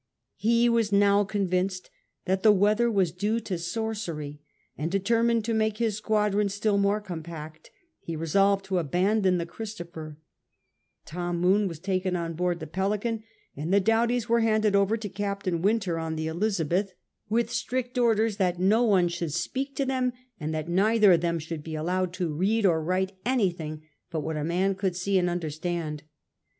[0.37, 1.91] He was now convinced
[2.25, 4.41] that the weather was due to sorcery,
[4.75, 10.17] and, determined to make his squadron still more compact, he resolved to abandon the Christopher,
[11.05, 13.21] Tom Moone was taken on board the Pelican,
[13.55, 16.93] and the Doughties were handed over to Captain Wynter on the Elizabeth^
[17.29, 17.53] with V WITCHES' WEATHER 71
[17.85, 21.61] strict orders that no one should speak to them, and that neither of them should
[21.63, 25.29] be allowed to read or write any thing but what a man could see and
[25.29, 26.01] understand.